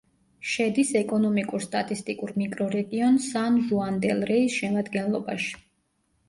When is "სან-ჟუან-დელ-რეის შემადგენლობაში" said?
3.27-5.55